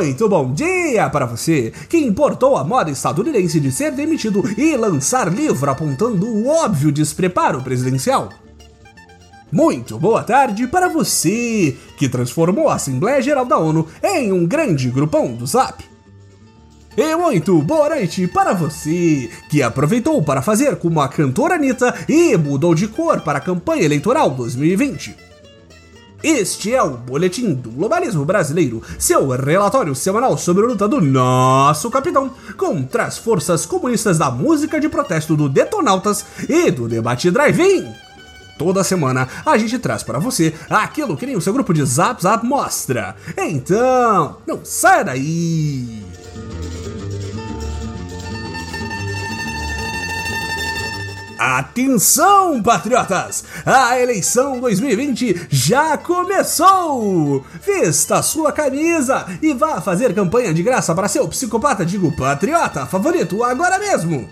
[0.00, 5.30] Muito bom dia para você que importou a moda estadunidense de ser demitido e lançar
[5.30, 8.30] livro apontando o óbvio despreparo presidencial.
[9.52, 14.88] Muito boa tarde para você que transformou a Assembleia Geral da ONU em um grande
[14.88, 15.84] grupão do Zap.
[16.96, 22.38] E muito boa noite para você que aproveitou para fazer como a cantora Anitta e
[22.38, 25.29] mudou de cor para a campanha eleitoral 2020.
[26.22, 31.90] Este é o Boletim do Globalismo Brasileiro, seu relatório semanal sobre a luta do nosso
[31.90, 37.90] capitão contra as forças comunistas da música de protesto do Detonautas e do debate drive-in.
[38.58, 42.22] Toda semana a gente traz para você aquilo que nem o seu grupo de Zap
[42.22, 43.16] Zap mostra.
[43.38, 46.19] Então, não saia daí!
[51.40, 53.44] Atenção, patriotas!
[53.64, 57.42] A eleição 2020 já começou!
[57.66, 63.42] Vista sua camisa e vá fazer campanha de graça para seu psicopata, digo patriota favorito
[63.42, 64.28] agora mesmo!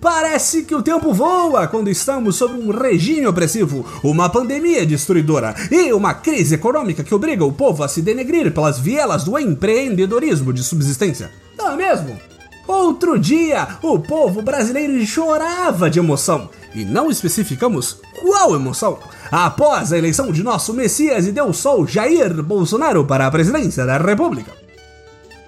[0.00, 5.92] Parece que o tempo voa quando estamos sob um regime opressivo, uma pandemia destruidora e
[5.92, 10.64] uma crise econômica que obriga o povo a se denegrir pelas vielas do empreendedorismo de
[10.64, 11.30] subsistência.
[11.56, 12.31] Não é mesmo?
[12.66, 16.48] Outro dia, o povo brasileiro chorava de emoção.
[16.74, 18.98] E não especificamos qual emoção.
[19.30, 23.98] Após a eleição de nosso Messias e Deus Sol Jair Bolsonaro para a presidência da
[23.98, 24.61] República.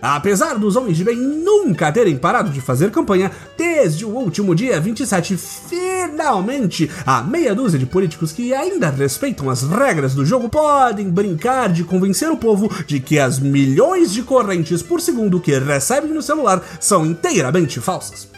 [0.07, 4.79] Apesar dos homens de bem nunca terem parado de fazer campanha, desde o último dia
[4.79, 11.09] 27, finalmente, a meia dúzia de políticos que ainda respeitam as regras do jogo podem
[11.09, 16.13] brincar de convencer o povo de que as milhões de correntes por segundo que recebem
[16.13, 18.29] no celular são inteiramente falsas.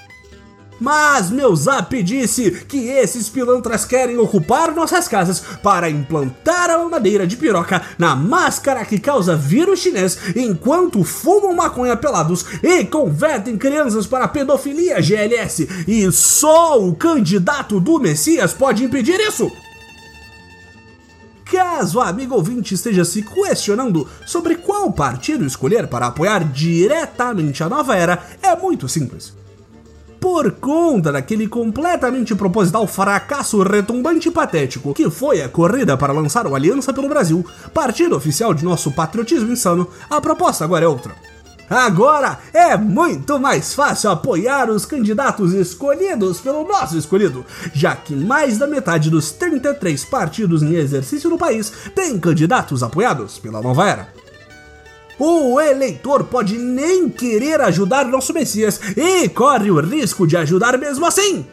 [0.79, 7.27] Mas meu zap disse que esses pilantras querem ocupar nossas casas para implantar a madeira
[7.27, 14.07] de piroca na máscara que causa vírus chinês enquanto fumam maconha pelados e convertem crianças
[14.07, 15.67] para pedofilia GLS.
[15.89, 19.51] E só o candidato do Messias pode impedir isso.
[21.47, 27.69] Caso a amigo ouvinte esteja se questionando sobre qual partido escolher para apoiar diretamente a
[27.69, 29.46] nova era, é muito simples
[30.21, 36.47] por conta daquele completamente proposital fracasso retumbante e patético que foi a corrida para lançar
[36.47, 41.15] o Aliança pelo Brasil, partido oficial de nosso patriotismo insano, a proposta agora é outra.
[41.69, 48.57] Agora é muito mais fácil apoiar os candidatos escolhidos pelo nosso escolhido, já que mais
[48.57, 54.26] da metade dos 33 partidos em exercício no país têm candidatos apoiados pela nova era.
[55.19, 61.07] O eleitor pode nem querer ajudar nosso Messias e corre o risco de ajudar mesmo
[61.07, 61.47] assim.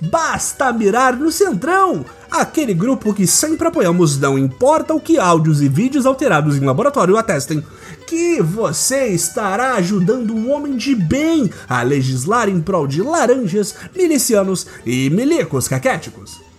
[0.00, 5.68] Basta mirar no Centrão, aquele grupo que sempre apoiamos, não importa o que áudios e
[5.68, 7.64] vídeos alterados em laboratório atestem,
[8.06, 14.66] que você estará ajudando um homem de bem a legislar em prol de laranjas, milicianos
[14.84, 16.51] e milicos caquéticos.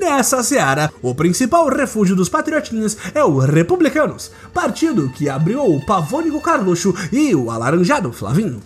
[0.00, 6.40] Nessa seara, o principal refúgio dos patriotinhas é o Republicanos, partido que abriu o pavônico
[6.40, 8.62] Carluxo e o alaranjado Flavinho.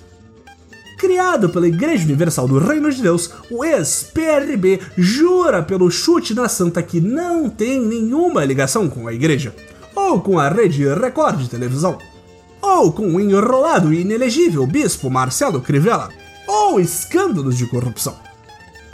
[0.97, 6.81] Criado pela Igreja Universal do Reino de Deus, o ex-PRB jura pelo chute na santa
[6.85, 9.53] que não tem nenhuma ligação com a igreja,
[9.93, 11.99] ou com a rede Record de televisão,
[12.63, 16.11] ou com o enrolado e inelegível bispo Marcelo Crivella,
[16.47, 18.17] ou escândalos de corrupção.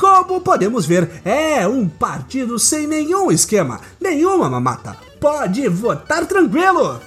[0.00, 4.96] Como podemos ver, é um partido sem nenhum esquema, nenhuma mamata.
[5.20, 6.98] Pode votar tranquilo!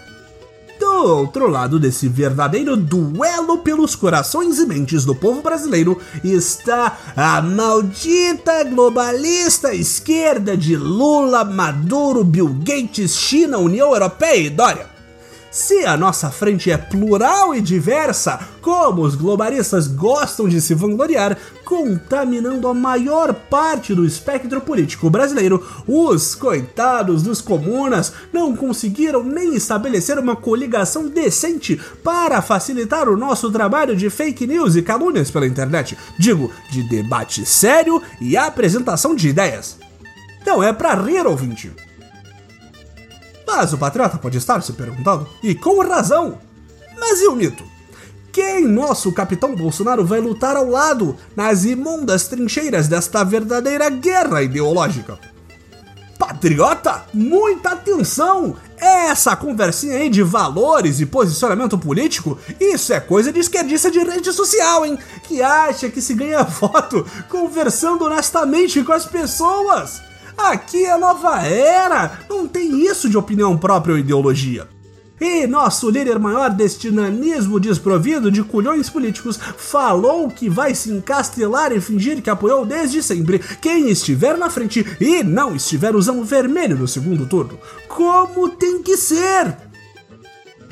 [0.80, 7.42] Do outro lado desse verdadeiro duelo pelos corações e mentes do povo brasileiro está a
[7.42, 14.93] maldita globalista esquerda de Lula, Maduro, Bill Gates, China, União Europeia e Dória.
[15.54, 21.38] Se a nossa frente é plural e diversa, como os globalistas gostam de se vangloriar,
[21.64, 29.54] contaminando a maior parte do espectro político brasileiro, os coitados dos comunas não conseguiram nem
[29.54, 35.46] estabelecer uma coligação decente para facilitar o nosso trabalho de fake news e calúnias pela
[35.46, 35.96] internet.
[36.18, 39.78] Digo, de debate sério e apresentação de ideias.
[40.44, 41.72] Não é pra rir, ouvinte.
[43.56, 46.40] Mas o patriota pode estar se perguntando, e com razão.
[47.00, 47.64] Mas e o mito?
[48.32, 55.20] Quem nosso capitão Bolsonaro vai lutar ao lado nas imundas trincheiras desta verdadeira guerra ideológica?
[56.18, 58.56] Patriota, muita atenção!
[58.76, 64.34] Essa conversinha aí de valores e posicionamento político, isso é coisa de esquerdista de rede
[64.34, 64.98] social, hein?
[65.28, 70.02] Que acha que se ganha voto conversando honestamente com as pessoas.
[70.38, 74.68] Aqui é nova era, não tem isso de opinião própria ou ideologia.
[75.22, 81.72] E nosso líder maior deste nanismo desprovido de culhões políticos falou que vai se encastelar
[81.72, 86.78] e fingir que apoiou desde sempre quem estiver na frente e não estiver usando vermelho
[86.78, 87.58] no segundo turno.
[87.88, 89.56] Como tem que ser!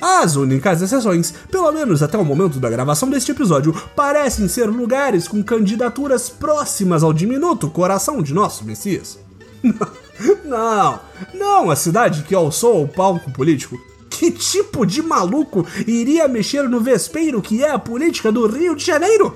[0.02, 5.28] As únicas exceções, pelo menos até o momento da gravação deste episódio, parecem ser lugares
[5.28, 9.31] com candidaturas próximas ao diminuto coração de nosso Messias.
[10.44, 11.00] não,
[11.34, 13.80] não a cidade que alçou o palco político.
[14.10, 18.86] Que tipo de maluco iria mexer no vespeiro que é a política do Rio de
[18.86, 19.36] Janeiro?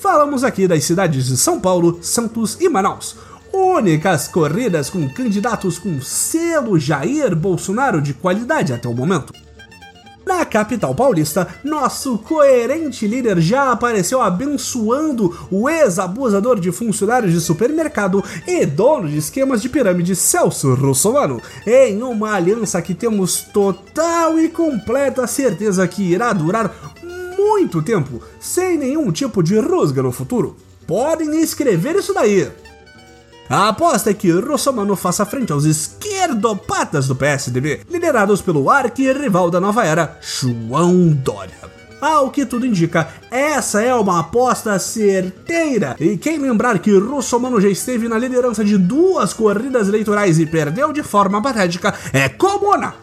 [0.00, 3.16] Falamos aqui das cidades de São Paulo, Santos e Manaus,
[3.52, 9.32] únicas corridas com candidatos com selo Jair Bolsonaro de qualidade até o momento.
[10.26, 18.24] Na capital paulista, nosso coerente líder já apareceu abençoando o ex-abusador de funcionários de supermercado
[18.44, 24.48] e dono de esquemas de pirâmide Celso Russomano, em uma aliança que temos total e
[24.48, 26.74] completa certeza que irá durar
[27.38, 30.56] muito tempo, sem nenhum tipo de rusga no futuro.
[30.88, 32.50] Podem escrever isso daí.
[33.48, 39.60] A aposta é que Russomano faça frente aos esquerdopatas do PSDB, liderados pelo arqui-rival da
[39.60, 41.54] nova era, João Dória.
[42.00, 45.96] Ao que tudo indica, essa é uma aposta certeira.
[46.00, 50.92] E quem lembrar que Russomano já esteve na liderança de duas corridas eleitorais e perdeu
[50.92, 52.94] de forma patética é comuna.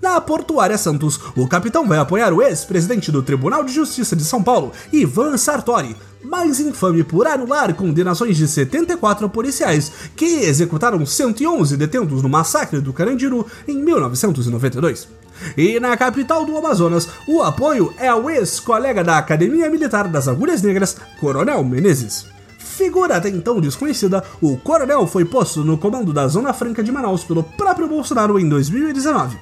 [0.00, 4.40] Na Portuária Santos, o capitão vai apoiar o ex-presidente do Tribunal de Justiça de São
[4.40, 12.22] Paulo, Ivan Sartori, mais infame por anular condenações de 74 policiais que executaram 111 detentos
[12.22, 15.08] no massacre do Carandiru em 1992.
[15.56, 20.62] E na capital do Amazonas, o apoio é ao ex-colega da Academia Militar das Agulhas
[20.62, 22.26] Negras, Coronel Menezes.
[22.58, 27.24] Figura até então desconhecida, o coronel foi posto no comando da Zona Franca de Manaus
[27.24, 29.36] pelo próprio Bolsonaro em 2019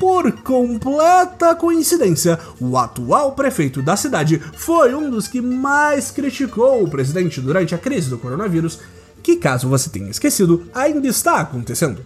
[0.00, 6.88] por completa coincidência, o atual prefeito da cidade foi um dos que mais criticou o
[6.88, 8.80] presidente durante a crise do coronavírus,
[9.22, 12.02] que, caso você tenha esquecido, ainda está acontecendo.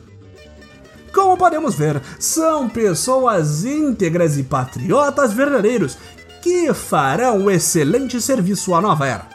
[1.14, 5.96] Como podemos ver, são pessoas íntegras e patriotas verdadeiros
[6.42, 9.28] que farão um excelente serviço à nova era.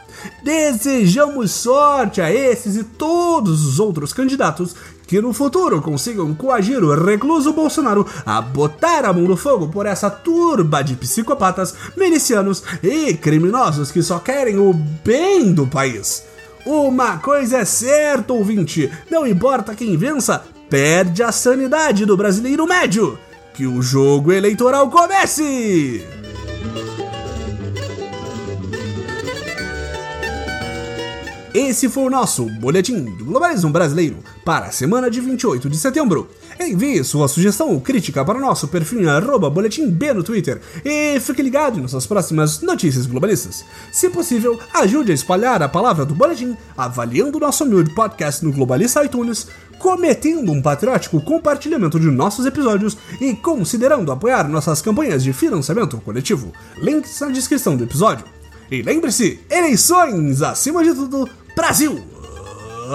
[0.44, 4.76] Desejamos sorte a esses e todos os outros candidatos
[5.10, 9.88] que no futuro consigam coagir o recluso Bolsonaro a botar a mão no fogo por
[9.88, 16.24] essa turba de psicopatas, milicianos e criminosos que só querem o bem do país.
[16.64, 23.18] Uma coisa é certa, ouvinte: não importa quem vença, perde a sanidade do brasileiro médio.
[23.56, 26.06] Que o jogo eleitoral comece!
[31.54, 36.30] Esse foi o nosso Boletim do Globalismo Brasileiro para a semana de 28 de setembro.
[36.60, 39.00] Envie sua sugestão ou crítica para o nosso perfil
[39.50, 43.66] BoletimB no Twitter e fique ligado em nossas próximas notícias globalistas.
[43.92, 49.04] Se possível, ajude a espalhar a palavra do Boletim, avaliando nosso humilde podcast no Globalista
[49.04, 49.48] iTunes,
[49.80, 56.54] cometendo um patriótico compartilhamento de nossos episódios e considerando apoiar nossas campanhas de financiamento coletivo.
[56.78, 58.39] Links na descrição do episódio.
[58.72, 62.04] E lembre-se, eleições acima de tudo, Brasil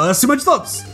[0.08, 0.93] acima de todos!